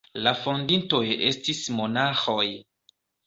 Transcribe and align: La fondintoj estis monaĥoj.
La 0.27 0.31
fondintoj 0.43 1.01
estis 1.27 1.61
monaĥoj. 1.81 2.49